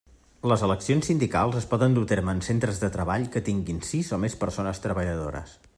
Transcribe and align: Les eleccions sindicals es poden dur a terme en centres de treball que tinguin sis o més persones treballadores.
Les 0.51 0.61
eleccions 0.67 1.09
sindicals 1.09 1.57
es 1.59 1.67
poden 1.73 1.97
dur 1.97 2.05
a 2.07 2.09
terme 2.13 2.35
en 2.37 2.41
centres 2.49 2.81
de 2.85 2.91
treball 2.97 3.29
que 3.35 3.45
tinguin 3.51 3.85
sis 3.91 4.13
o 4.17 4.21
més 4.25 4.39
persones 4.45 4.83
treballadores. 4.87 5.55